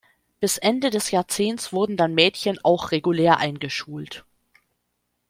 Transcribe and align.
Bis 0.39 0.57
Ende 0.57 0.89
des 0.89 1.11
Jahrzehnts 1.11 1.73
wurden 1.73 1.95
dann 1.95 2.15
Mädchen 2.15 2.57
auch 2.65 2.89
regulär 2.89 3.37
eingeschult. 3.37 4.25